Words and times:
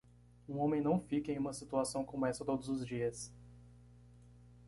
Um 0.49 0.57
homem 0.57 0.81
não 0.81 0.99
fica 0.99 1.31
em 1.31 1.37
uma 1.37 1.53
situação 1.53 2.03
como 2.03 2.25
essa 2.25 2.43
todos 2.43 2.67
os 2.67 2.83
dias. 2.83 3.31